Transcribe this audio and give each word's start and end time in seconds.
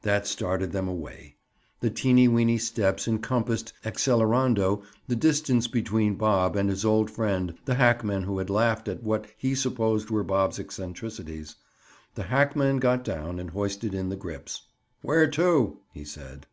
That 0.00 0.26
started 0.26 0.72
them 0.72 0.88
away. 0.88 1.36
The 1.80 1.90
teeny 1.90 2.28
weeny 2.28 2.56
steps 2.56 3.06
encompassed, 3.06 3.74
accelerando, 3.84 4.82
the 5.06 5.14
distance 5.16 5.66
between 5.66 6.14
Bob 6.14 6.56
and 6.56 6.70
his 6.70 6.82
old 6.82 7.10
friend, 7.10 7.52
the 7.66 7.74
hackman 7.74 8.22
who 8.22 8.38
had 8.38 8.48
laughed 8.48 8.88
at 8.88 9.02
what 9.02 9.26
he 9.36 9.54
supposed 9.54 10.08
were 10.08 10.24
Bob's 10.24 10.58
eccentricities. 10.58 11.56
The 12.14 12.22
hackman 12.22 12.78
got 12.78 13.04
down 13.04 13.38
and 13.38 13.50
hoisted 13.50 13.92
in 13.92 14.08
the 14.08 14.16
grips. 14.16 14.62
"Where 15.02 15.26
to?" 15.28 15.76
he 15.92 16.06
said. 16.06 16.46